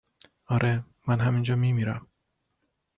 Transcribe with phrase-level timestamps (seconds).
[0.49, 2.07] اره من همین جا می میرم